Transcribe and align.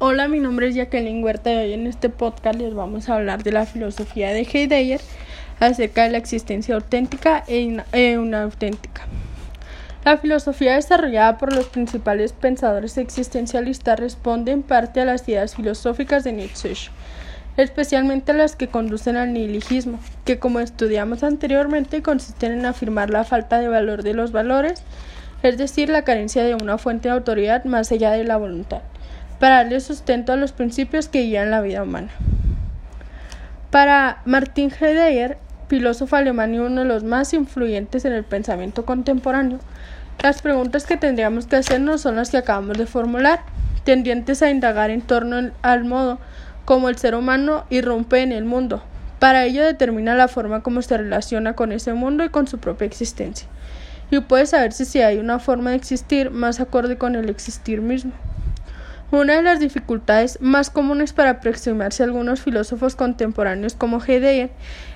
Hola, 0.00 0.28
mi 0.28 0.38
nombre 0.38 0.68
es 0.68 0.76
Jacqueline 0.76 1.24
Huerta 1.24 1.52
y 1.52 1.56
hoy 1.56 1.72
en 1.72 1.88
este 1.88 2.08
podcast 2.08 2.56
les 2.56 2.72
vamos 2.72 3.08
a 3.08 3.16
hablar 3.16 3.42
de 3.42 3.50
la 3.50 3.66
filosofía 3.66 4.30
de 4.30 4.42
Heidegger 4.42 5.00
acerca 5.58 6.04
de 6.04 6.10
la 6.10 6.18
existencia 6.18 6.76
auténtica 6.76 7.42
e, 7.48 7.82
e 7.90 8.12
inauténtica. 8.12 9.02
La 10.04 10.16
filosofía 10.16 10.76
desarrollada 10.76 11.36
por 11.36 11.52
los 11.52 11.66
principales 11.66 12.32
pensadores 12.32 12.96
existencialistas 12.96 13.98
responde 13.98 14.52
en 14.52 14.62
parte 14.62 15.00
a 15.00 15.04
las 15.04 15.28
ideas 15.28 15.56
filosóficas 15.56 16.22
de 16.22 16.32
Nietzsche, 16.32 16.74
especialmente 17.56 18.32
las 18.34 18.54
que 18.54 18.68
conducen 18.68 19.16
al 19.16 19.32
nihilismo, 19.32 19.98
que 20.24 20.38
como 20.38 20.60
estudiamos 20.60 21.24
anteriormente 21.24 22.02
consisten 22.02 22.52
en 22.52 22.66
afirmar 22.66 23.10
la 23.10 23.24
falta 23.24 23.58
de 23.58 23.66
valor 23.66 24.04
de 24.04 24.14
los 24.14 24.30
valores, 24.30 24.84
es 25.42 25.58
decir, 25.58 25.88
la 25.88 26.04
carencia 26.04 26.44
de 26.44 26.54
una 26.54 26.78
fuente 26.78 27.08
de 27.08 27.14
autoridad 27.14 27.64
más 27.64 27.90
allá 27.90 28.12
de 28.12 28.22
la 28.22 28.36
voluntad 28.36 28.82
para 29.38 29.56
darle 29.56 29.80
sustento 29.80 30.32
a 30.32 30.36
los 30.36 30.52
principios 30.52 31.08
que 31.08 31.22
guían 31.22 31.50
la 31.50 31.60
vida 31.60 31.82
humana. 31.82 32.10
Para 33.70 34.22
Martin 34.24 34.70
Heidegger, 34.70 35.38
filósofo 35.68 36.16
alemán 36.16 36.54
y 36.54 36.58
uno 36.58 36.82
de 36.82 36.86
los 36.86 37.04
más 37.04 37.34
influyentes 37.34 38.04
en 38.04 38.12
el 38.12 38.24
pensamiento 38.24 38.84
contemporáneo, 38.84 39.58
las 40.22 40.42
preguntas 40.42 40.86
que 40.86 40.96
tendríamos 40.96 41.46
que 41.46 41.56
hacernos 41.56 42.00
son 42.00 42.16
las 42.16 42.30
que 42.30 42.38
acabamos 42.38 42.76
de 42.78 42.86
formular, 42.86 43.40
tendientes 43.84 44.42
a 44.42 44.50
indagar 44.50 44.90
en 44.90 45.02
torno 45.02 45.50
al 45.62 45.84
modo 45.84 46.18
como 46.64 46.88
el 46.88 46.96
ser 46.96 47.14
humano 47.14 47.64
irrumpe 47.70 48.22
en 48.22 48.32
el 48.32 48.44
mundo. 48.44 48.82
Para 49.18 49.44
ello 49.44 49.64
determina 49.64 50.14
la 50.14 50.28
forma 50.28 50.62
como 50.62 50.82
se 50.82 50.96
relaciona 50.96 51.54
con 51.54 51.72
ese 51.72 51.92
mundo 51.92 52.24
y 52.24 52.28
con 52.28 52.46
su 52.46 52.58
propia 52.58 52.86
existencia. 52.86 53.48
Y 54.10 54.20
puede 54.20 54.46
saberse 54.46 54.84
si 54.84 55.02
hay 55.02 55.18
una 55.18 55.38
forma 55.38 55.70
de 55.70 55.76
existir 55.76 56.30
más 56.30 56.60
acorde 56.60 56.98
con 56.98 57.14
el 57.14 57.28
existir 57.28 57.80
mismo. 57.80 58.12
Una 59.10 59.36
de 59.36 59.42
las 59.42 59.58
dificultades 59.58 60.38
más 60.42 60.68
comunes 60.68 61.14
para 61.14 61.30
aproximarse 61.30 62.02
a 62.02 62.06
algunos 62.06 62.42
filósofos 62.42 62.94
contemporáneos 62.94 63.74
como 63.74 64.04
Heidegger 64.04 64.50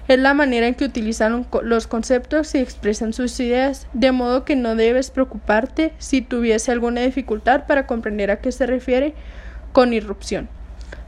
es 0.07 0.19
la 0.19 0.35
manera 0.35 0.67
en 0.67 0.75
que 0.75 0.85
utilizan 0.85 1.47
los 1.63 1.87
conceptos 1.87 2.55
y 2.55 2.59
expresan 2.59 3.15
sus 3.15 3.41
ideas, 3.41 3.87
de 3.95 4.13
modo 4.13 4.45
que 4.45 4.55
no 4.55 4.77
debes 4.77 5.11
preocuparte 5.11 5.95
si 5.97 6.21
tuviese 6.21 6.71
alguna 6.73 7.01
dificultad 7.01 7.67
para 7.67 7.87
comprender 7.87 8.31
a 8.31 8.41
qué 8.41 8.53
se 8.53 8.67
refiere 8.67 9.15
con 9.73 9.95
irrupción. 9.95 10.51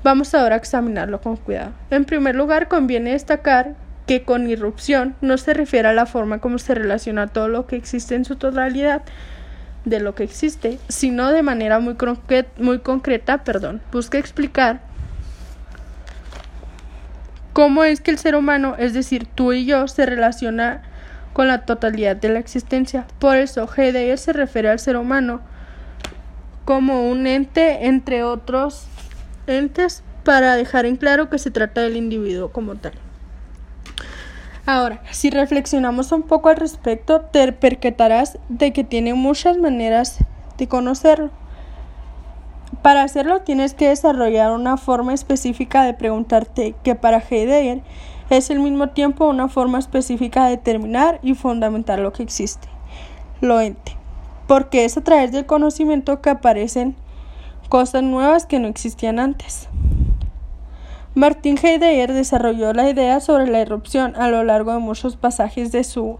Vamos 0.02 0.34
ahora 0.34 0.54
a 0.54 0.58
examinarlo 0.58 1.20
con 1.20 1.36
cuidado. 1.36 1.72
En 1.90 2.06
primer 2.06 2.34
lugar, 2.34 2.68
conviene 2.68 3.12
destacar 3.12 3.74
que 4.06 4.22
con 4.22 4.48
irrupción 4.48 5.14
no 5.20 5.36
se 5.36 5.52
refiere 5.52 5.88
a 5.88 5.92
la 5.92 6.06
forma 6.06 6.40
como 6.40 6.56
se 6.58 6.74
relaciona 6.74 7.26
todo 7.26 7.48
lo 7.48 7.66
que 7.66 7.76
existe 7.76 8.14
en 8.14 8.24
su 8.24 8.36
totalidad, 8.36 9.02
de 9.84 10.00
lo 10.00 10.14
que 10.14 10.24
existe, 10.24 10.78
sino 10.88 11.30
de 11.30 11.42
manera 11.42 11.78
muy, 11.78 11.96
muy 12.58 12.78
concreta, 12.80 13.44
perdón, 13.44 13.80
busca 13.92 14.18
explicar 14.18 14.80
cómo 17.52 17.84
es 17.84 18.00
que 18.00 18.10
el 18.10 18.18
ser 18.18 18.34
humano, 18.34 18.74
es 18.78 18.94
decir, 18.94 19.26
tú 19.26 19.52
y 19.52 19.64
yo, 19.64 19.86
se 19.88 20.06
relaciona 20.06 20.82
con 21.32 21.48
la 21.48 21.66
totalidad 21.66 22.16
de 22.16 22.28
la 22.28 22.38
existencia. 22.38 23.06
Por 23.18 23.36
eso, 23.36 23.68
Heidegger 23.76 24.18
se 24.18 24.32
refiere 24.32 24.70
al 24.70 24.78
ser 24.78 24.96
humano 24.96 25.40
como 26.64 27.08
un 27.10 27.26
ente 27.26 27.86
entre 27.86 28.24
otros 28.24 28.86
entes 29.46 30.02
para 30.24 30.56
dejar 30.56 30.86
en 30.86 30.96
claro 30.96 31.28
que 31.28 31.38
se 31.38 31.50
trata 31.50 31.82
del 31.82 31.96
individuo 31.96 32.50
como 32.50 32.76
tal. 32.76 32.92
Ahora, 34.66 35.02
si 35.10 35.28
reflexionamos 35.28 36.10
un 36.12 36.22
poco 36.22 36.48
al 36.48 36.56
respecto, 36.56 37.20
te 37.20 37.52
percatarás 37.52 38.38
de 38.48 38.72
que 38.72 38.82
tiene 38.82 39.12
muchas 39.12 39.58
maneras 39.58 40.18
de 40.56 40.68
conocerlo. 40.68 41.30
Para 42.80 43.02
hacerlo 43.02 43.42
tienes 43.42 43.74
que 43.74 43.88
desarrollar 43.88 44.52
una 44.52 44.78
forma 44.78 45.12
específica 45.12 45.84
de 45.84 45.92
preguntarte 45.92 46.74
que 46.82 46.94
para 46.94 47.18
Heidegger 47.18 47.82
es 48.30 48.50
al 48.50 48.58
mismo 48.58 48.88
tiempo 48.88 49.28
una 49.28 49.48
forma 49.48 49.78
específica 49.78 50.44
de 50.44 50.52
determinar 50.52 51.20
y 51.22 51.34
fundamentar 51.34 51.98
lo 51.98 52.14
que 52.14 52.22
existe, 52.22 52.68
lo 53.42 53.60
ente, 53.60 53.96
porque 54.46 54.86
es 54.86 54.96
a 54.96 55.04
través 55.04 55.30
del 55.30 55.44
conocimiento 55.44 56.22
que 56.22 56.30
aparecen 56.30 56.96
cosas 57.68 58.02
nuevas 58.02 58.46
que 58.46 58.58
no 58.58 58.68
existían 58.68 59.18
antes. 59.18 59.68
Martin 61.16 61.56
Heidegger 61.56 62.12
desarrolló 62.12 62.72
la 62.72 62.90
idea 62.90 63.20
sobre 63.20 63.46
la 63.46 63.60
irrupción 63.60 64.16
a 64.16 64.28
lo 64.28 64.42
largo 64.42 64.72
de 64.72 64.80
muchos 64.80 65.16
pasajes 65.16 65.70
de 65.70 65.84
su, 65.84 66.18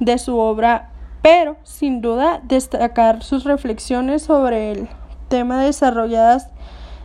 de 0.00 0.18
su 0.18 0.36
obra, 0.36 0.90
pero 1.22 1.56
sin 1.62 2.02
duda 2.02 2.42
destacar 2.44 3.22
sus 3.22 3.44
reflexiones 3.44 4.24
sobre 4.24 4.72
el 4.72 4.88
tema 5.28 5.64
desarrolladas 5.64 6.50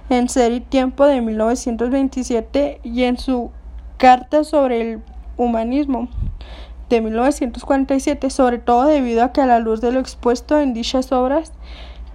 en 0.09 0.27
Ser 0.27 0.51
y 0.51 0.59
Tiempo 0.59 1.05
de 1.05 1.21
1927 1.21 2.81
y 2.83 3.03
en 3.03 3.17
su 3.17 3.51
Carta 3.95 4.43
sobre 4.43 4.81
el 4.81 5.01
Humanismo 5.37 6.09
de 6.89 6.99
1947, 6.99 8.29
sobre 8.31 8.57
todo 8.57 8.83
debido 8.83 9.23
a 9.23 9.31
que 9.31 9.39
a 9.39 9.45
la 9.45 9.59
luz 9.59 9.79
de 9.79 9.93
lo 9.93 10.01
expuesto 10.01 10.59
en 10.59 10.73
dichas 10.73 11.13
obras 11.13 11.53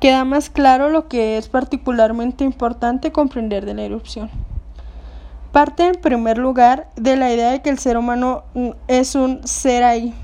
queda 0.00 0.26
más 0.26 0.50
claro 0.50 0.90
lo 0.90 1.08
que 1.08 1.38
es 1.38 1.48
particularmente 1.48 2.44
importante 2.44 3.10
comprender 3.10 3.64
de 3.64 3.72
la 3.72 3.86
irrupción. 3.86 4.28
Parte 5.52 5.86
en 5.86 5.94
primer 5.94 6.38
lugar 6.38 6.88
de 6.96 7.16
la 7.16 7.32
idea 7.32 7.50
de 7.50 7.62
que 7.62 7.70
el 7.70 7.78
ser 7.78 7.96
humano 7.96 8.44
es 8.86 9.14
un 9.14 9.46
ser 9.46 9.82
ahí 9.82 10.14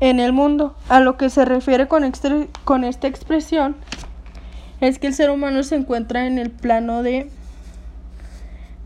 en 0.00 0.20
el 0.20 0.32
mundo. 0.32 0.74
A 0.88 1.00
lo 1.00 1.16
que 1.16 1.30
se 1.30 1.44
refiere 1.44 1.86
con, 1.86 2.10
con 2.64 2.84
esta 2.84 3.08
expresión 3.08 3.76
es 4.80 4.98
que 4.98 5.06
el 5.06 5.14
ser 5.14 5.30
humano 5.30 5.62
se 5.62 5.76
encuentra 5.76 6.26
en 6.26 6.38
el 6.38 6.50
plano 6.50 7.02
de, 7.02 7.30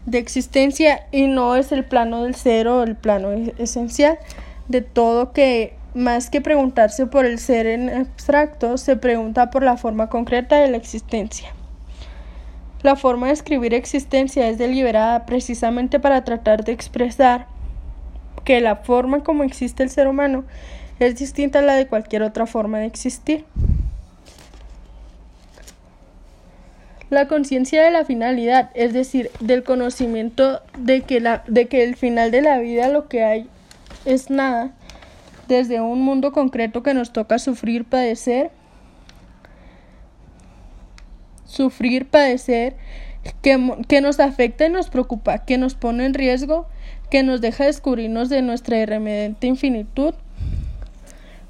de 0.06 0.18
existencia 0.18 1.06
y 1.12 1.26
no 1.26 1.56
es 1.56 1.72
el 1.72 1.84
plano 1.84 2.24
del 2.24 2.34
ser 2.34 2.68
o 2.68 2.82
el 2.82 2.96
plano 2.96 3.30
esencial 3.58 4.18
de 4.68 4.82
todo 4.82 5.32
que 5.32 5.74
más 5.94 6.30
que 6.30 6.40
preguntarse 6.40 7.06
por 7.06 7.24
el 7.24 7.38
ser 7.38 7.66
en 7.66 7.90
abstracto, 7.90 8.78
se 8.78 8.96
pregunta 8.96 9.50
por 9.50 9.64
la 9.64 9.76
forma 9.76 10.08
concreta 10.08 10.56
de 10.56 10.70
la 10.70 10.76
existencia. 10.76 11.52
La 12.82 12.96
forma 12.96 13.26
de 13.26 13.34
escribir 13.34 13.74
existencia 13.74 14.48
es 14.48 14.56
deliberada 14.56 15.26
precisamente 15.26 16.00
para 16.00 16.24
tratar 16.24 16.64
de 16.64 16.72
expresar 16.72 17.46
que 18.44 18.60
la 18.60 18.76
forma 18.76 19.22
como 19.22 19.42
existe 19.44 19.82
el 19.82 19.90
ser 19.90 20.08
humano 20.08 20.44
es 20.98 21.16
distinta 21.16 21.58
a 21.58 21.62
la 21.62 21.74
de 21.74 21.86
cualquier 21.86 22.22
otra 22.22 22.46
forma 22.46 22.78
de 22.78 22.86
existir. 22.86 23.44
La 27.10 27.26
conciencia 27.26 27.82
de 27.82 27.90
la 27.90 28.04
finalidad, 28.04 28.70
es 28.74 28.92
decir, 28.92 29.30
del 29.40 29.64
conocimiento 29.64 30.62
de 30.78 31.02
que, 31.02 31.20
la, 31.20 31.42
de 31.48 31.66
que 31.66 31.82
el 31.82 31.96
final 31.96 32.30
de 32.30 32.40
la 32.40 32.58
vida 32.58 32.88
lo 32.88 33.08
que 33.08 33.24
hay 33.24 33.48
es 34.04 34.30
nada, 34.30 34.70
desde 35.48 35.80
un 35.80 36.02
mundo 36.02 36.32
concreto 36.32 36.82
que 36.82 36.94
nos 36.94 37.12
toca 37.12 37.38
sufrir, 37.38 37.84
padecer, 37.84 38.52
sufrir, 41.50 42.06
padecer, 42.06 42.76
que, 43.42 43.74
que, 43.88 44.00
nos 44.00 44.20
afecta 44.20 44.66
y 44.66 44.70
nos 44.70 44.88
preocupa, 44.88 45.44
que 45.44 45.58
nos 45.58 45.74
pone 45.74 46.06
en 46.06 46.14
riesgo, 46.14 46.66
que 47.10 47.22
nos 47.22 47.40
deja 47.40 47.66
descubrirnos 47.66 48.28
de 48.28 48.40
nuestra 48.40 48.78
irremediente 48.78 49.46
infinitud, 49.46 50.14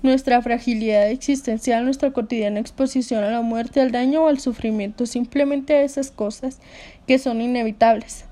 nuestra 0.02 0.40
fragilidad 0.40 1.10
existencial, 1.10 1.84
nuestra 1.84 2.12
cotidiana 2.12 2.60
exposición 2.60 3.22
a 3.22 3.30
la 3.30 3.42
muerte, 3.42 3.80
al 3.80 3.92
daño 3.92 4.24
o 4.24 4.28
al 4.28 4.40
sufrimiento, 4.40 5.04
simplemente 5.04 5.74
a 5.74 5.82
esas 5.82 6.10
cosas 6.10 6.58
que 7.06 7.18
son 7.18 7.42
inevitables. 7.42 8.24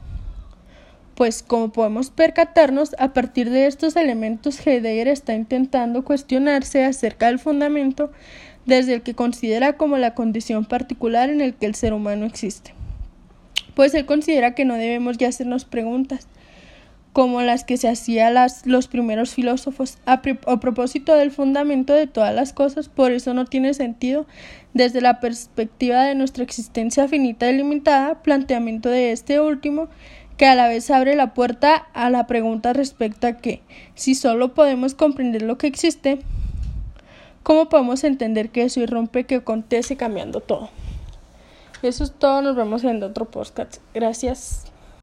Pues 1.14 1.42
como 1.42 1.70
podemos 1.70 2.10
percatarnos, 2.10 2.94
a 2.98 3.12
partir 3.12 3.50
de 3.50 3.66
estos 3.66 3.96
elementos 3.96 4.64
Heidegger 4.66 5.08
está 5.08 5.34
intentando 5.34 6.04
cuestionarse 6.04 6.84
acerca 6.84 7.26
del 7.26 7.40
fundamento 7.40 8.10
desde 8.68 8.92
el 8.92 9.02
que 9.02 9.14
considera 9.14 9.78
como 9.78 9.96
la 9.96 10.14
condición 10.14 10.66
particular 10.66 11.30
en 11.30 11.40
el 11.40 11.54
que 11.54 11.64
el 11.64 11.74
ser 11.74 11.94
humano 11.94 12.26
existe. 12.26 12.74
Pues 13.74 13.94
él 13.94 14.04
considera 14.04 14.54
que 14.54 14.66
no 14.66 14.74
debemos 14.74 15.16
ya 15.16 15.28
hacernos 15.28 15.64
preguntas 15.64 16.28
como 17.14 17.40
las 17.40 17.64
que 17.64 17.78
se 17.78 17.88
hacían 17.88 18.34
los 18.66 18.86
primeros 18.86 19.32
filósofos 19.32 19.96
a, 20.04 20.20
a 20.46 20.60
propósito 20.60 21.16
del 21.16 21.30
fundamento 21.30 21.94
de 21.94 22.06
todas 22.06 22.34
las 22.34 22.52
cosas, 22.52 22.90
por 22.90 23.10
eso 23.10 23.32
no 23.32 23.46
tiene 23.46 23.72
sentido 23.72 24.26
desde 24.74 25.00
la 25.00 25.18
perspectiva 25.18 26.04
de 26.04 26.14
nuestra 26.14 26.44
existencia 26.44 27.08
finita 27.08 27.50
y 27.50 27.56
limitada, 27.56 28.22
planteamiento 28.22 28.90
de 28.90 29.12
este 29.12 29.40
último 29.40 29.88
que 30.36 30.44
a 30.44 30.54
la 30.54 30.68
vez 30.68 30.90
abre 30.90 31.16
la 31.16 31.32
puerta 31.32 31.88
a 31.94 32.10
la 32.10 32.26
pregunta 32.26 32.74
respecto 32.74 33.26
a 33.26 33.38
que 33.38 33.62
si 33.94 34.14
solo 34.14 34.52
podemos 34.52 34.94
comprender 34.94 35.40
lo 35.40 35.56
que 35.56 35.66
existe, 35.66 36.18
¿Cómo 37.42 37.68
podemos 37.68 38.04
entender 38.04 38.50
que 38.50 38.62
eso 38.62 38.80
irrumpe, 38.80 39.24
que 39.24 39.36
acontece 39.36 39.96
cambiando 39.96 40.40
todo? 40.40 40.68
Eso 41.82 42.04
es 42.04 42.12
todo, 42.12 42.42
nos 42.42 42.56
vemos 42.56 42.84
en 42.84 43.02
otro 43.02 43.24
podcast. 43.26 43.76
Gracias. 43.94 44.67